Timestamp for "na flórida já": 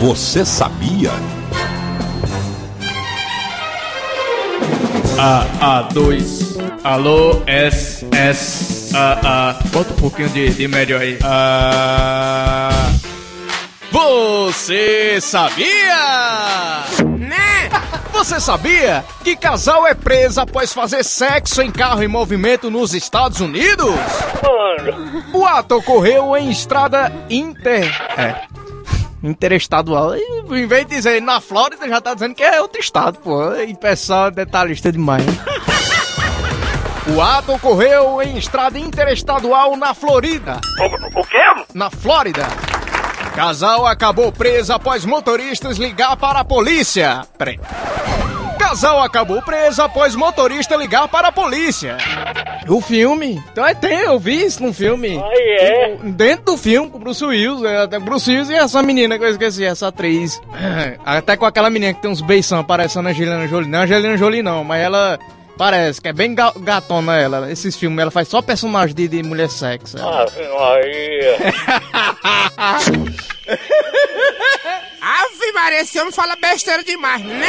31.20-32.00